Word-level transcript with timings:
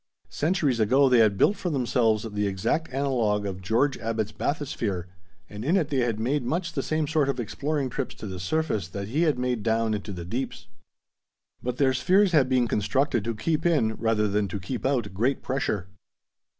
Centuries 0.31 0.79
ago 0.79 1.07
they 1.07 1.19
had 1.19 1.37
built 1.37 1.55
for 1.55 1.69
themselves 1.69 2.23
the 2.31 2.47
exact 2.47 2.91
analog 2.91 3.45
of 3.45 3.61
George 3.61 3.99
Abbot's 3.99 4.31
bathysphere, 4.31 5.05
and 5.47 5.63
in 5.63 5.77
it 5.77 5.89
they 5.89 5.99
had 5.99 6.19
made 6.19 6.41
much 6.43 6.73
the 6.73 6.81
same 6.81 7.07
sort 7.07 7.29
of 7.29 7.39
exploring 7.39 7.87
trips 7.87 8.15
to 8.15 8.25
the 8.25 8.39
surface 8.39 8.87
that 8.87 9.09
he 9.09 9.21
had 9.29 9.37
made 9.37 9.61
down 9.61 9.93
into 9.93 10.11
the 10.11 10.25
deeps. 10.25 10.65
But 11.61 11.77
their 11.77 11.93
spheres 11.93 12.31
had 12.31 12.49
been 12.49 12.67
constructed 12.67 13.23
to 13.25 13.35
keep 13.35 13.63
in, 13.63 13.93
rather 13.93 14.27
than 14.27 14.47
to 14.47 14.59
keep 14.59 14.87
out, 14.87 15.13
great 15.13 15.43
pressure. 15.43 15.85